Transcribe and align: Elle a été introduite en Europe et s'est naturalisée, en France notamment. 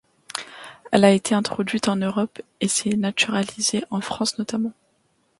Elle 0.91 1.05
a 1.05 1.11
été 1.11 1.35
introduite 1.35 1.87
en 1.87 1.95
Europe 1.95 2.41
et 2.59 2.67
s'est 2.67 2.97
naturalisée, 2.97 3.83
en 3.91 4.01
France 4.01 4.39
notamment. 4.39 4.73